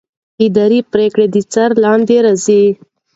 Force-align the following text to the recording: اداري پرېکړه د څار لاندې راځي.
اداري 0.45 0.79
پرېکړه 0.93 1.25
د 1.33 1.37
څار 1.51 1.71
لاندې 1.83 2.17
راځي. 2.25 2.63